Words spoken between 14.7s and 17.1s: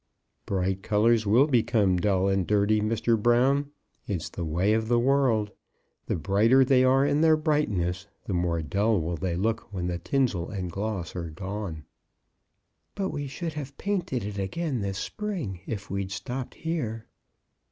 this spring, if we'd stopped here."